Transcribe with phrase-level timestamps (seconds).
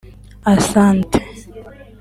[0.53, 1.19] Asante